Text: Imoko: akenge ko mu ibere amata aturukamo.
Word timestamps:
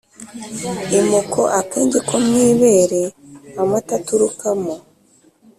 Imoko: 0.99 1.39
akenge 1.59 1.99
ko 2.07 2.15
mu 2.25 2.35
ibere 2.51 3.01
amata 3.61 3.91
aturukamo. 3.99 4.73